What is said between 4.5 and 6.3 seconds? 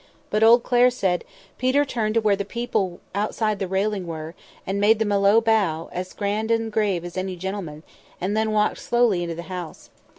and made them a low bow, as